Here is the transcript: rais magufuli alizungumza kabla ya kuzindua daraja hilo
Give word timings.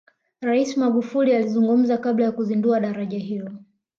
rais 0.41 0.77
magufuli 0.77 1.35
alizungumza 1.35 1.97
kabla 1.97 2.25
ya 2.25 2.31
kuzindua 2.31 2.79
daraja 2.79 3.17
hilo 3.17 3.51